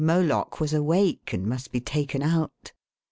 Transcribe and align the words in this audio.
Moloch 0.03 0.59
was 0.59 0.71
•&. 0.73 0.75
awake, 0.79 1.31
and 1.31 1.45
must 1.45 1.67
££k 1.69 1.73
be 1.73 1.79
taken 1.79 2.23
out. 2.23 2.71